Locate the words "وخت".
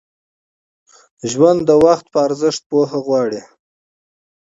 1.85-2.05